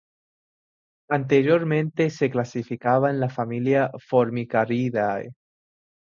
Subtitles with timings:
[1.11, 5.31] Anteriormente se clasificaba en la familia Formicariidae.